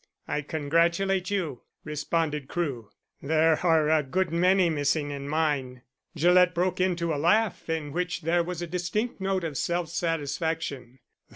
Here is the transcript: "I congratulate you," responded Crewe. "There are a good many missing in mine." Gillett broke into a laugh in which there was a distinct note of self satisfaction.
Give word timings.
"I 0.27 0.41
congratulate 0.41 1.29
you," 1.29 1.61
responded 1.83 2.47
Crewe. 2.47 2.89
"There 3.21 3.59
are 3.63 3.87
a 3.91 4.01
good 4.01 4.31
many 4.31 4.67
missing 4.67 5.11
in 5.11 5.29
mine." 5.29 5.83
Gillett 6.17 6.55
broke 6.55 6.81
into 6.81 7.13
a 7.13 7.21
laugh 7.21 7.69
in 7.69 7.91
which 7.91 8.21
there 8.23 8.41
was 8.43 8.63
a 8.63 8.65
distinct 8.67 9.21
note 9.21 9.43
of 9.43 9.59
self 9.59 9.89
satisfaction. 9.89 10.97